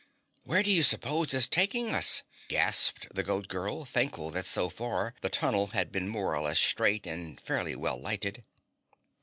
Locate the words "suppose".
0.81-1.31